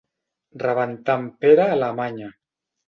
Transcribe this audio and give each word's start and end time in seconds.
Rebentar 0.63 1.19
en 1.25 1.29
Pere 1.45 1.69
a 1.69 1.73
Alemanya. 1.79 2.33